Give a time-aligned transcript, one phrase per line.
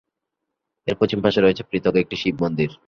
[0.87, 2.69] এর পশ্চিম পাশে রয়েছে পৃথক একটি শিব মন্দির।